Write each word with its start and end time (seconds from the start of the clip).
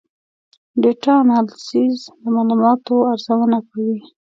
ډیټا 0.81 1.13
انالیسز 1.23 1.97
د 2.21 2.23
معلوماتو 2.35 2.95
ارزونه 3.11 3.57
کوي. 3.69 3.99